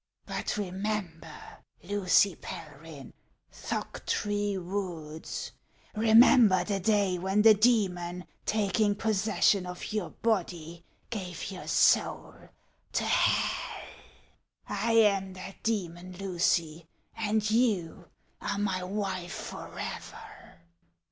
But 0.25 0.57
remember, 0.57 1.59
Lucy 1.83 2.35
Pelryhn, 2.35 3.13
Thoctree 3.53 4.57
woods; 4.57 5.51
remember 5.95 6.63
the 6.63 6.79
day 6.79 7.19
when 7.19 7.43
the 7.43 7.53
demon, 7.53 8.25
taking 8.43 8.95
possession 8.95 9.67
of 9.67 9.93
your 9.93 10.09
body, 10.09 10.83
gave 11.11 11.51
your 11.51 11.67
soul 11.67 12.33
to 12.93 13.03
hell! 13.05 13.87
I 14.67 14.93
am 14.93 15.33
that 15.33 15.61
demon, 15.61 16.13
Lucy, 16.17 16.87
and 17.15 17.47
you 17.51 18.07
are 18.41 18.57
my 18.57 18.83
wife 18.83 19.35
forever! 19.35 20.17